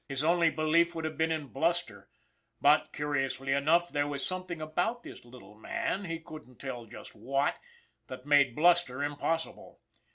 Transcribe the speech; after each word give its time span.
His 0.09 0.23
only 0.23 0.49
belief 0.49 0.95
would 0.95 1.05
have 1.05 1.15
been 1.15 1.31
in 1.31 1.49
bluster; 1.49 2.09
but, 2.59 2.91
curiously 2.91 3.51
enough, 3.53 3.89
there 3.89 4.07
was 4.07 4.25
something 4.25 4.59
about 4.59 5.03
this 5.03 5.23
little 5.23 5.53
man, 5.53 6.05
he 6.05 6.17
couldn't 6.19 6.57
tell 6.59 6.87
just 6.87 7.13
what, 7.13 7.59
that 8.07 8.25
made 8.25 8.55
bluster 8.55 9.03
impossible. 9.03 9.79